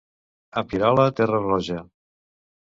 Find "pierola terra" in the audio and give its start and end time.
0.69-1.43